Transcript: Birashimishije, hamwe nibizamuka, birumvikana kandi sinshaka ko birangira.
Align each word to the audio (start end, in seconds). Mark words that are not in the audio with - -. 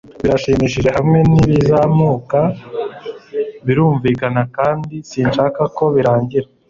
Birashimishije, 0.23 0.89
hamwe 0.97 1.19
nibizamuka, 1.31 2.39
birumvikana 3.65 4.41
kandi 4.57 4.93
sinshaka 5.09 5.61
ko 5.77 5.83
birangira. 5.95 6.47